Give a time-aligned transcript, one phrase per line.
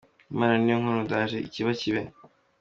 [0.33, 2.01] Imana niyonkuru, ndaje ikiba kibe!”